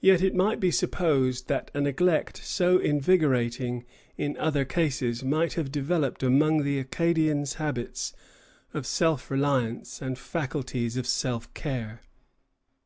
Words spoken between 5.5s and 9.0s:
have developed among the Acadians habits of